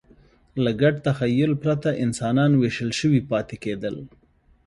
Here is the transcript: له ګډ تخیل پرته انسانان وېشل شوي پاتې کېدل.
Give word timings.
له 0.63 0.71
ګډ 0.81 0.95
تخیل 1.07 1.51
پرته 1.63 1.89
انسانان 2.05 2.51
وېشل 2.55 2.91
شوي 2.99 3.21
پاتې 3.31 3.55
کېدل. 3.63 3.95